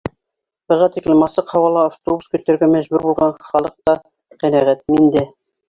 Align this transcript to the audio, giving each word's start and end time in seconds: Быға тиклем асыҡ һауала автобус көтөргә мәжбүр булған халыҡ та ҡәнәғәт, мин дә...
Быға 0.71 0.87
тиклем 0.95 1.21
асыҡ 1.25 1.53
һауала 1.57 1.83
автобус 1.91 2.31
көтөргә 2.37 2.71
мәжбүр 2.73 3.05
булған 3.11 3.39
халыҡ 3.51 3.79
та 3.87 3.97
ҡәнәғәт, 4.43 4.85
мин 4.99 5.17
дә... 5.19 5.29